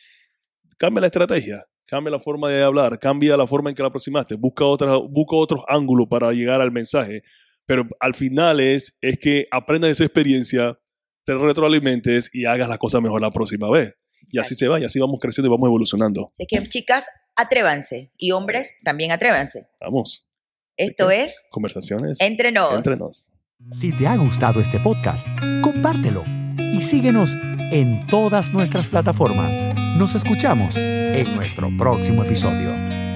cambia 0.79 1.03
la 1.03 1.07
estrategia, 1.07 1.65
cambia 1.91 2.11
la 2.13 2.21
forma 2.21 2.49
de 2.49 2.63
hablar, 2.63 2.99
cambia 2.99 3.37
la 3.37 3.47
forma 3.47 3.71
en 3.71 3.77
que 3.77 3.83
la 3.83 3.89
aproximaste, 3.89 4.37
busca, 4.37 4.65
otra, 4.65 4.97
busca 4.97 5.37
otros 5.37 5.61
ángulos 5.69 6.07
para 6.09 6.31
llegar 6.33 6.61
al 6.61 6.71
mensaje. 6.71 7.23
Pero 7.67 7.87
al 8.01 8.15
final 8.15 8.61
es, 8.61 8.97
es 9.01 9.19
que 9.19 9.47
aprendas 9.51 9.89
de 9.89 9.93
esa 9.93 10.05
experiencia, 10.05 10.79
te 11.25 11.35
retroalimentes 11.35 12.31
y 12.33 12.45
hagas 12.47 12.69
las 12.69 12.79
cosas 12.79 13.03
mejor 13.03 13.21
la 13.21 13.31
próxima 13.31 13.69
vez. 13.71 13.95
Y 14.33 14.39
así 14.39 14.55
se 14.55 14.69
va, 14.69 14.79
y 14.81 14.85
así 14.85 14.99
vamos 15.01 15.19
creciendo 15.21 15.49
y 15.49 15.51
vamos 15.51 15.67
evolucionando. 15.67 16.31
Así 16.33 16.47
que 16.47 16.69
chicas, 16.69 17.07
atrévanse 17.37 18.11
y 18.17 18.31
hombres 18.33 18.75
también 18.85 19.11
atrévanse. 19.13 19.67
Vamos, 19.81 20.29
Esto 20.77 21.09
que- 21.09 21.23
es 21.25 21.43
conversaciones 21.51 22.21
Entre 22.21 22.53
Nos. 22.53 22.75
entre 22.77 22.97
nos. 22.97 23.33
Si 23.73 23.93
te 23.97 24.07
ha 24.07 24.17
gustado 24.17 24.61
este 24.61 24.79
podcast, 24.81 25.27
compártelo 25.63 26.25
y 26.59 26.81
síguenos 26.83 27.35
en 27.73 28.07
todas 28.07 28.51
nuestras 28.53 28.87
plataformas. 28.87 29.61
Nos 29.99 30.15
escuchamos 30.15 30.75
en 31.15 31.35
nuestro 31.35 31.71
próximo 31.77 32.25
episodio. 32.25 33.10